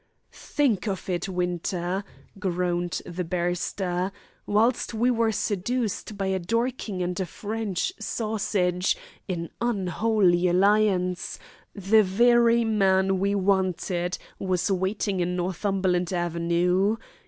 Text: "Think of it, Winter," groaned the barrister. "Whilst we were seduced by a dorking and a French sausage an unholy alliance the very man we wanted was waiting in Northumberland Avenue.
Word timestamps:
"Think 0.33 0.87
of 0.87 1.07
it, 1.11 1.29
Winter," 1.29 2.03
groaned 2.39 3.03
the 3.05 3.23
barrister. 3.23 4.11
"Whilst 4.47 4.95
we 4.95 5.11
were 5.11 5.31
seduced 5.31 6.17
by 6.17 6.25
a 6.25 6.39
dorking 6.39 7.03
and 7.03 7.19
a 7.19 7.25
French 7.27 7.93
sausage 7.99 8.97
an 9.29 9.51
unholy 9.61 10.47
alliance 10.47 11.37
the 11.75 12.01
very 12.01 12.63
man 12.65 13.19
we 13.19 13.35
wanted 13.35 14.17
was 14.39 14.71
waiting 14.71 15.19
in 15.19 15.35
Northumberland 15.35 16.11
Avenue. 16.11 16.97